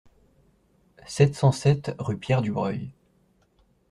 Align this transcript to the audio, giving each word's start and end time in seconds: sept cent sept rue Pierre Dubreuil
sept 1.05 1.35
cent 1.35 1.51
sept 1.51 1.91
rue 1.99 2.17
Pierre 2.17 2.41
Dubreuil 2.41 2.89